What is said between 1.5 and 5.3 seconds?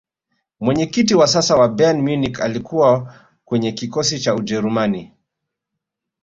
wa bayern munich alikuwa kwenye kikosi cha ujerumani